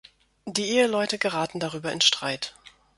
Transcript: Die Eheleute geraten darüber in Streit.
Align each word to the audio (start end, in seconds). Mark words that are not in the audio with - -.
Die 0.47 0.67
Eheleute 0.71 1.19
geraten 1.19 1.59
darüber 1.59 1.91
in 1.93 2.01
Streit. 2.01 2.55